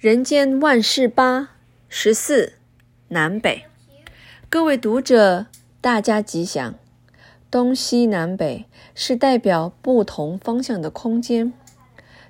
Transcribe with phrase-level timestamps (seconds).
[0.00, 1.50] 人间万事八
[1.90, 2.54] 十四
[3.08, 3.66] 南北，
[4.48, 5.44] 各位读者，
[5.82, 6.74] 大家吉祥。
[7.50, 11.52] 东西南北是代表不同方向的空间，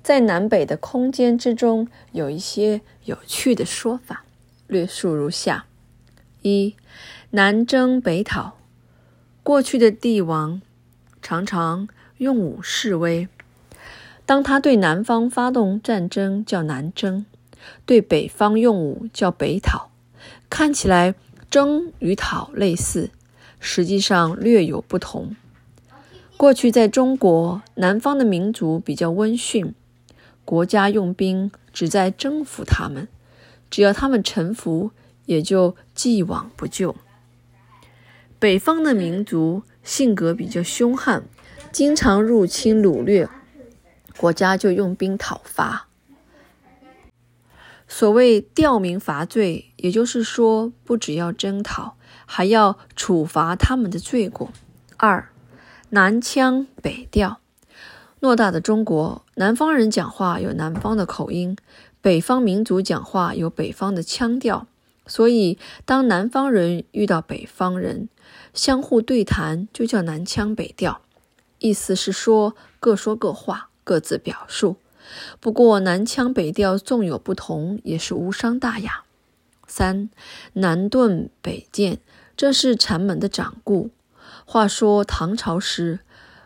[0.00, 4.24] 在南北的空间之中，有一些有趣的说法，
[4.68, 5.66] 略述如下：
[6.42, 6.76] 一、
[7.30, 8.56] 南征北讨，
[9.42, 10.62] 过去的帝王
[11.20, 11.88] 常常
[12.18, 13.26] 用武示威，
[14.24, 17.26] 当他对南方发动战争，叫南征。
[17.84, 19.90] 对北方用武叫北讨，
[20.50, 21.14] 看起来
[21.50, 23.10] 征与讨类似，
[23.60, 25.36] 实际上略有不同。
[26.36, 29.74] 过去在中国，南方的民族比较温驯，
[30.44, 33.08] 国家用兵只在征服他们，
[33.70, 34.90] 只要他们臣服，
[35.24, 36.94] 也就既往不咎。
[38.38, 41.24] 北方的民族性格比较凶悍，
[41.72, 43.26] 经常入侵掳掠，
[44.18, 45.88] 国家就用兵讨伐。
[47.88, 54.50] 所谓吊民伐罪，也就是说，不只要征讨，还要处罚他们的罪过。
[54.96, 55.30] 二，
[55.90, 57.40] 南腔北调。
[58.20, 61.56] 偌大的中国，南方人讲话有南方的口音，
[62.00, 64.66] 北方民族讲话有北方的腔调。
[65.06, 68.08] 所以，当南方人遇到北方人，
[68.52, 71.02] 相互对谈，就叫南腔北调。
[71.60, 74.76] 意思是说，各说各话，各自表述。
[75.40, 79.04] 不过，南腔北调纵有不同，也是无伤大雅。
[79.66, 80.10] 三，
[80.54, 81.98] 南遁北渐，
[82.36, 83.90] 这是禅门的掌故。
[84.44, 86.00] 话说唐朝时，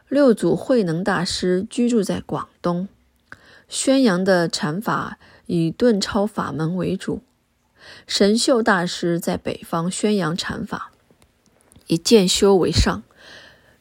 [0.08, 2.88] 六祖慧能大师居住在广东，
[3.68, 7.20] 宣扬的禅法以顿超法门为主。
[8.06, 10.90] 神秀大师在北方宣扬禅法，
[11.86, 13.02] 以渐修为上，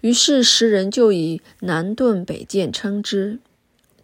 [0.01, 3.39] 于是时人就以南遁北渐称之。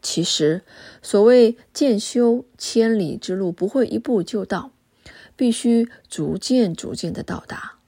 [0.07, 0.61] 其实，
[1.01, 4.69] 所谓渐修，千里之路不会一步就到，
[5.35, 7.79] 必须逐渐逐渐的到达。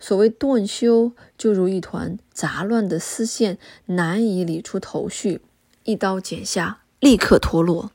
[0.00, 5.42] 所谓顿修，就如一团杂乱的丝线，难以理出头绪，
[5.84, 7.92] 一刀剪下，立刻脱落。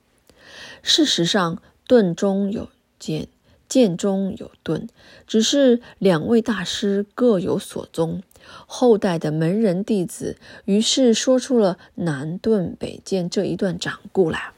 [0.84, 2.70] 事实上，顿中有
[3.00, 3.28] 渐，
[3.74, 4.88] 剑中有盾，
[5.26, 8.22] 只是两位大师各有所宗。
[8.68, 14.52] 后代的门人弟子于是说出了南盾北剑这一段掌故来。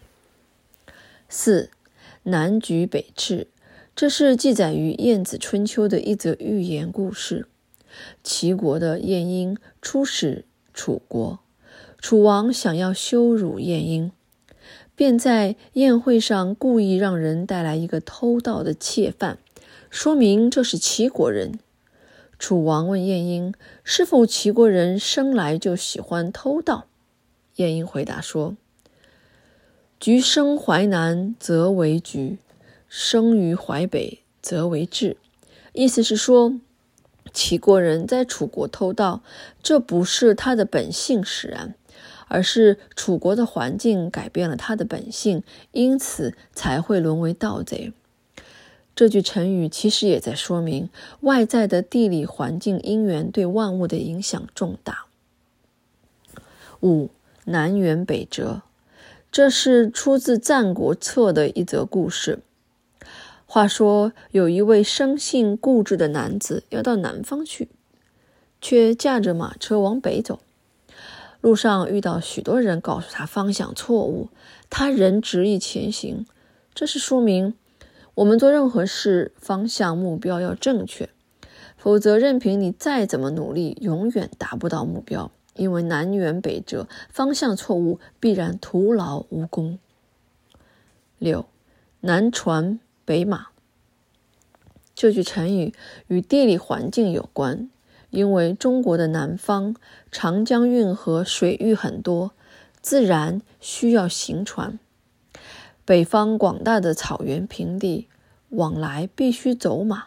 [1.30, 1.70] 四，
[2.24, 3.48] 南举北赤，
[3.96, 7.47] 这是记载于《晏子春秋》的一则寓言故事。
[8.22, 10.44] 齐国的晏婴出使
[10.74, 11.40] 楚国，
[12.02, 14.12] 楚王想要羞辱晏婴，
[14.95, 19.38] 便在宴会上故意让人带来一个偷盗的窃犯，
[19.89, 21.59] 说明这是齐国人。
[22.38, 23.53] 楚王问晏婴
[23.84, 26.85] ：“是否齐国人生来就喜欢偷盗？”
[27.55, 28.57] 晏婴回答说
[30.00, 32.38] ：“橘生淮南，则为橘；
[32.89, 35.16] 生于淮北，则为枳。”
[35.72, 36.59] 意思是说，
[37.34, 39.22] 齐国人在楚国偷盗，
[39.63, 41.75] 这不是他的本性使然，
[42.28, 47.94] 而是楚国的环境改变了他的本性，因此才会沦为盗贼。
[48.96, 50.90] 这句成语其实也在说明
[51.22, 55.06] 外在的地理环境因缘对万物的影响重大。
[56.81, 57.09] 五，
[57.44, 58.62] 南辕北辙，
[59.31, 62.40] 这是出自《战国策》的一则故事。
[63.46, 67.68] 话说有一位生性固执的男子要到南方去，
[68.62, 70.40] 却驾着马车往北走，
[71.45, 74.29] 路上遇到许多人告诉他方向错误，
[74.67, 76.25] 他仍执意前行。
[76.73, 77.53] 这是说明。
[78.16, 81.07] 我们做任何事，方向目标要正确，
[81.78, 85.29] 否则任凭你再怎么努力，永远达不到目标。
[85.53, 89.78] 因为南辕北辙，方向错误必然徒劳无功。
[91.19, 91.45] 六，
[92.00, 93.50] 南船北马。
[94.95, 95.75] 这句成语
[96.07, 97.69] 与地理环境有关，
[98.16, 99.76] 因为中国的南方
[100.09, 102.31] 长江运河水域很多，
[102.81, 104.80] 自然需要行船。
[105.84, 108.08] 北方广大的草原平地，
[108.50, 110.06] 往来必须走马，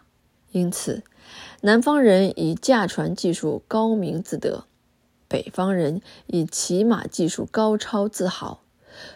[0.52, 1.02] 因此
[1.60, 4.64] 南方人以驾船技术高明自得，
[5.28, 8.62] 北方人以骑马技术高超自豪。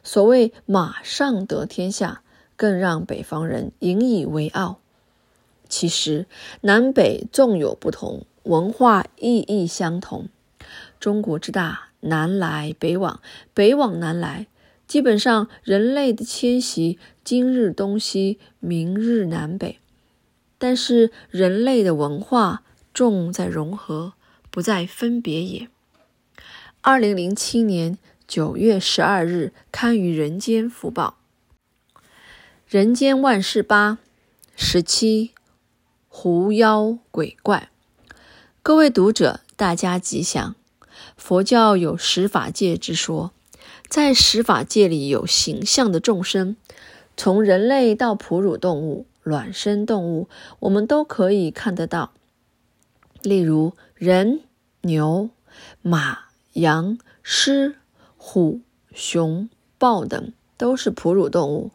[0.04, 2.22] 所谓“马上得天下”，
[2.54, 4.78] 更让北方人引以为傲。
[5.68, 6.26] 其实
[6.60, 10.28] 南北纵有不同，文化意义相同。
[11.00, 13.20] 中国之大，南来北往，
[13.52, 14.46] 北往南来。
[14.86, 19.78] 基本上，人类的迁徙，今日东西，明日南北。
[20.58, 22.62] 但是，人类的文化
[22.92, 24.12] 重在融合，
[24.50, 25.68] 不在分别也。
[26.82, 27.98] 二零零七年
[28.28, 31.16] 九月十二日刊于《人间福报》。
[32.68, 33.98] 人间万事八
[34.54, 35.32] 十七，
[36.08, 37.71] 狐妖鬼怪。
[38.64, 40.54] 各位读者，大家吉祥。
[41.16, 43.32] 佛教有十法界之说，
[43.88, 46.54] 在十法界里有形象的众生，
[47.16, 50.28] 从人类到哺乳动物、卵生动物，
[50.60, 52.12] 我们都可以看得到。
[53.22, 54.42] 例如人、
[54.82, 55.30] 牛、
[55.82, 57.74] 马、羊、狮、
[58.16, 58.60] 虎、
[58.94, 61.72] 熊、豹等，都是哺乳动物。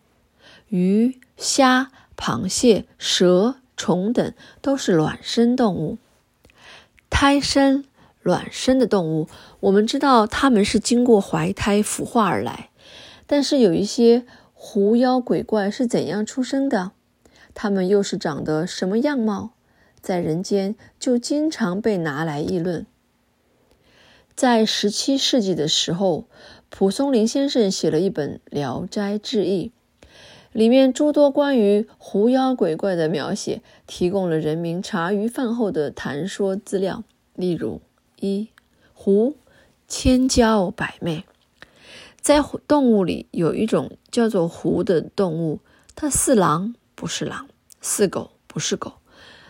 [0.69, 5.97] 鱼、虾、螃蟹、蛇、虫等都是卵生动物。
[7.19, 7.83] 胎生、
[8.21, 9.27] 卵生的动物，
[9.61, 12.69] 我们知道它们是经过怀胎孵化而来。
[13.25, 14.23] 但是有一些
[14.53, 16.91] 狐妖鬼怪是怎样出生的？
[17.55, 19.53] 它们又是长得什么样貌？
[19.99, 22.85] 在人间就经常被拿来议论。
[24.35, 26.25] 在十七世纪的时候，
[26.69, 29.69] 蒲松龄先生写了一本《聊斋志异》。
[30.57, 37.03] 里面诸多关于狐妖鬼怪的描写，提供了人民茶余饭后的谈说资料。
[37.35, 37.79] 例如，
[38.19, 38.47] 一
[38.95, 39.37] 狐
[39.87, 41.25] 千娇百媚，
[42.19, 45.59] 在动物里有一种叫做狐的动物，
[45.93, 47.47] 它似狼不是狼，
[47.79, 48.93] 似狗不是狗，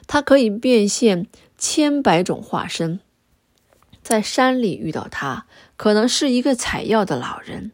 [0.08, 1.28] 它可以变现
[1.58, 3.00] 千百种化身。
[4.04, 5.46] 在山里遇到它，
[5.78, 7.72] 可能是一个采药的老人；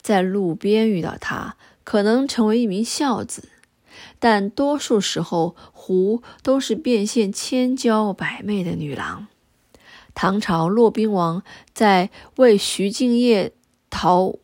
[0.00, 3.48] 在路边遇到它，可能成为一名孝子，
[4.18, 9.26] 但多数时候，狐都是变现千娇百媚的女郎。
[10.14, 11.42] 唐朝骆宾王
[11.72, 13.52] 在为徐敬业
[13.88, 14.36] 讨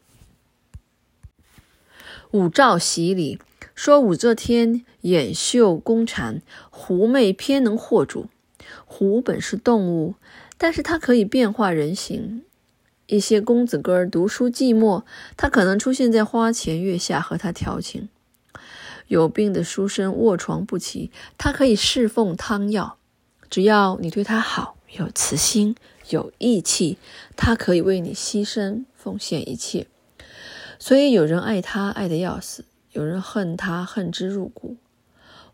[2.31, 3.38] 武曌洗礼
[3.75, 8.29] 说：“武则天眼秀弓缠，狐媚偏能惑主。
[8.85, 10.14] 狐本是动物，
[10.56, 12.43] 但是它可以变化人形。”
[13.08, 15.02] 一些公子哥儿读书寂寞，
[15.34, 18.08] 他可能出现在花前月下和他调情；
[19.06, 22.99] 有病的书生卧床不起，他可以侍奉汤药。
[23.49, 25.75] 只要你对他好，有慈心，
[26.10, 26.99] 有义气，
[27.34, 29.87] 他可以为你牺牲奉献一切。
[30.78, 34.76] 所以有人爱他爱得要死，有人恨他恨之入骨。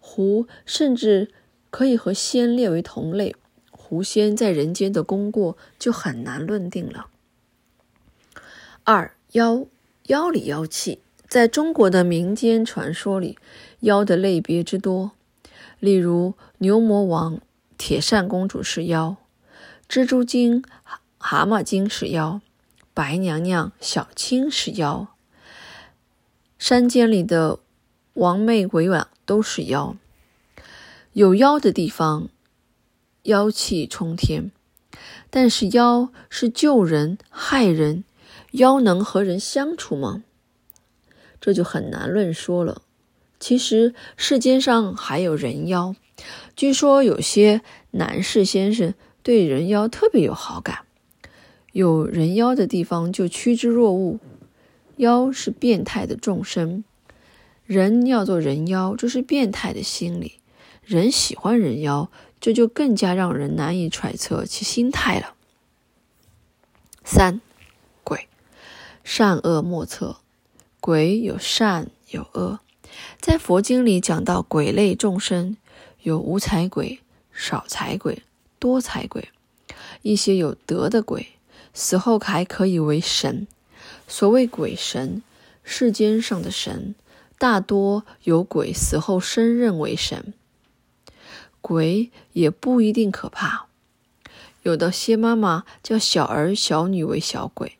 [0.00, 1.30] 狐甚至
[1.70, 3.36] 可以和仙列为同类，
[3.70, 7.06] 狐仙在人间的功过就很难论定了。
[8.86, 9.64] 二妖，
[10.08, 13.38] 妖里妖气，在中国的民间传说里，
[13.80, 15.12] 妖的类别之多。
[15.80, 17.40] 例如牛魔王、
[17.78, 19.16] 铁扇公主是妖，
[19.88, 20.62] 蜘蛛精、
[21.16, 22.42] 蛤蟆精是妖，
[22.92, 25.08] 白娘娘、小青是妖，
[26.58, 27.60] 山间里的
[28.12, 29.96] 王妹鬼王都是妖。
[31.14, 32.28] 有妖的地方，
[33.22, 34.50] 妖气冲天，
[35.30, 38.04] 但是妖是救人害人。
[38.54, 40.22] 妖能和人相处吗？
[41.40, 42.82] 这就很难论说了。
[43.40, 45.96] 其实世间上还有人妖，
[46.54, 50.84] 据说有些男士先生对人妖特别有好感，
[51.72, 54.20] 有人妖的地方就趋之若鹜。
[54.98, 56.84] 妖是变态的众生，
[57.66, 60.38] 人要做人妖，这是变态的心理。
[60.84, 62.08] 人喜欢人妖，
[62.40, 65.34] 这就更加让人难以揣测其心态了。
[67.02, 67.40] 三。
[69.16, 70.16] 善恶莫测，
[70.80, 72.58] 鬼有善有恶。
[73.20, 75.56] 在佛经里讲到鬼类众生，
[76.02, 76.98] 有无财鬼、
[77.32, 78.24] 少财鬼、
[78.58, 79.28] 多财鬼。
[80.02, 81.28] 一些有德的鬼，
[81.72, 83.46] 死后还可以为神。
[84.08, 85.22] 所谓鬼神，
[85.62, 86.96] 世间上的神，
[87.38, 90.34] 大多有鬼死后升任为神。
[91.60, 93.66] 鬼也不一定可怕，
[94.64, 97.78] 有的些妈妈叫小儿小女为小鬼。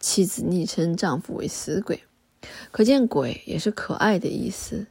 [0.00, 2.02] 妻子昵称丈夫为死鬼，
[2.72, 4.86] 可见鬼也是可爱的意思。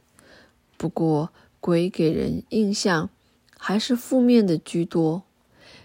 [0.76, 3.10] 不过，鬼给人印象
[3.58, 5.24] 还是负面的居多。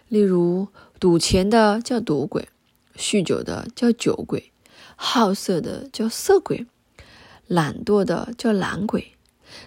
[0.08, 0.68] 例如，
[1.00, 2.48] 赌钱的叫赌鬼，
[2.96, 4.52] 酗酒的叫酒鬼，
[4.96, 6.68] 好色的叫色鬼，
[7.48, 9.14] 懒惰的叫懒鬼。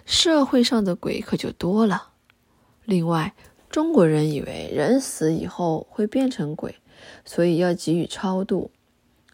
[0.05, 2.11] 社会上的鬼可就多了。
[2.85, 3.35] 另外，
[3.69, 6.75] 中国人以为人死以后会变成鬼，
[7.25, 8.71] 所以要给予超度。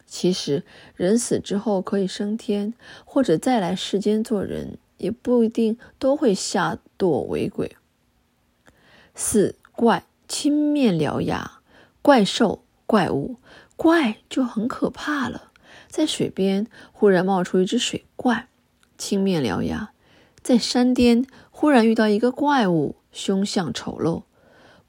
[0.06, 0.62] 其实，
[0.94, 2.72] 人死之后可以升天，
[3.04, 7.76] 或者再来世间做人，也不一定都会下堕为鬼。
[9.14, 11.58] 四怪青面獠牙，
[12.02, 13.36] 怪兽怪物，
[13.76, 15.50] 怪就很可怕了。
[15.88, 18.48] 在水边忽然冒出一只水怪，
[18.96, 19.88] 青面獠牙；
[20.40, 24.22] 在山巅忽然遇到一个怪物，凶相丑陋。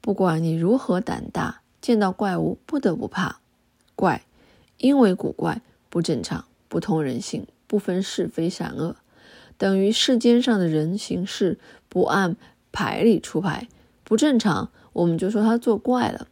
[0.00, 3.40] 不管你如何胆大，见到怪物不得不怕。
[3.96, 4.22] 怪。
[4.78, 8.96] 因为古怪不正常，不通人性，不分是非善恶，
[9.56, 11.58] 等于世间上的人行事
[11.88, 12.36] 不按
[12.72, 13.68] 牌理出牌，
[14.04, 16.28] 不正常，我们就说他作怪了。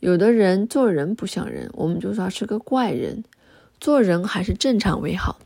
[0.00, 3.24] 有的人做人不像人，我们就说他是个怪人。
[3.80, 5.38] 做人还是正常为好，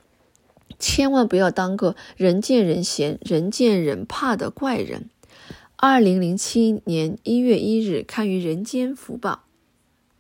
[0.79, 5.11] 千万不要当个人见人嫌、人见人怕的怪人。
[5.77, 9.45] 二零零七年一月一日，刊于《人间福报》。